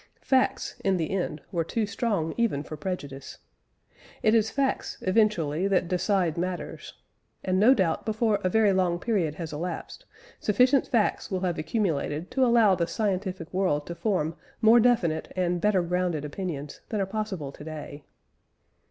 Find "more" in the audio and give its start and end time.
14.59-14.79